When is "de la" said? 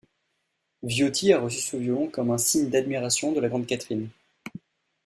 3.33-3.49